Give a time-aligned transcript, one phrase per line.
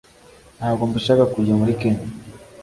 [0.57, 2.03] ntabwo mbishaka, kujya muri kenya